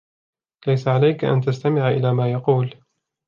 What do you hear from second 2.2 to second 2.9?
يقول.